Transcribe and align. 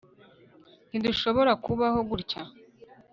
ntidushobora 0.89 1.51
kubaho 1.63 1.99
gutya 2.09 2.41